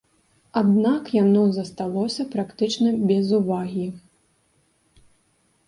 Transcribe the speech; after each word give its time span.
Аднак 0.61 1.03
яно 1.23 1.43
засталося 1.57 2.21
практычна 2.33 2.89
без 3.13 3.25
увагі. 3.43 3.89